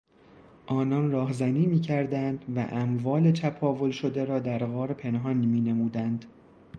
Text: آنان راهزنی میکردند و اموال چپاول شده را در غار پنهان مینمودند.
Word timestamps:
آنان 0.65 1.11
راهزنی 1.11 1.65
میکردند 1.65 2.45
و 2.55 2.67
اموال 2.71 3.31
چپاول 3.33 3.91
شده 3.91 4.25
را 4.25 4.39
در 4.39 4.65
غار 4.65 4.93
پنهان 4.93 5.37
مینمودند. 5.37 6.25